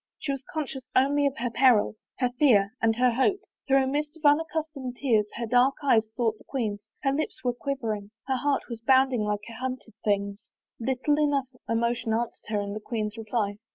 She 0.17 0.31
was 0.31 0.43
conscious 0.51 0.89
only 0.95 1.27
of 1.27 1.37
her 1.37 1.51
peril, 1.51 1.93
her 2.17 2.29
fear, 2.39 2.73
and 2.81 2.95
her 2.95 3.11
hope. 3.11 3.39
Through 3.67 3.83
a 3.83 3.85
mist 3.85 4.17
of 4.17 4.25
unaccustomed 4.25 4.95
tears 4.95 5.27
her 5.35 5.45
dark 5.45 5.75
eyes 5.83 6.09
sought 6.15 6.39
the 6.39 6.43
queen's; 6.43 6.81
her 7.03 7.11
lips 7.13 7.43
were 7.43 7.53
quivering, 7.53 8.09
her 8.25 8.37
heart 8.37 8.63
was 8.67 8.81
bounding 8.81 9.21
like 9.21 9.43
a 9.47 9.53
hunted 9.53 9.93
thing's. 10.03 10.39
Little 10.79 11.19
enough 11.23 11.49
emotion 11.69 12.13
answered 12.13 12.47
her 12.51 12.61
in 12.61 12.73
the 12.73 12.79
queen's 12.79 13.15
reply. 13.15 13.59